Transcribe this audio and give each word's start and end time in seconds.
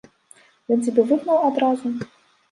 Ён 0.75 0.79
цябе 0.85 1.03
выгнаў 1.11 1.37
адразу? 1.49 1.91